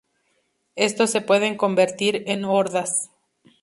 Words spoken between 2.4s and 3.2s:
hordas.